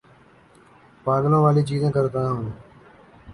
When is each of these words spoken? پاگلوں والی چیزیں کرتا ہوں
پاگلوں 1.05 1.41
والی 1.43 1.61
چیزیں 1.69 1.91
کرتا 1.91 2.21
ہوں 2.29 2.45